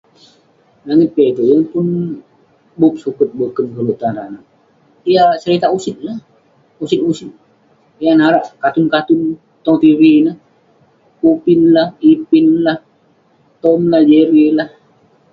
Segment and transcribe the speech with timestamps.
[0.87, 1.85] Langit piak itouk, yeng pun
[2.79, 4.43] bup suket boken koluk tan amik.
[5.13, 6.17] Yah seritak usit lah,
[6.83, 7.31] usit usit
[8.03, 9.19] yah narak katun katun
[9.63, 10.37] tong tv ineh.
[11.31, 12.77] Upin lah, Ipin lah,
[13.61, 14.69] Tom lah, Jerry lah.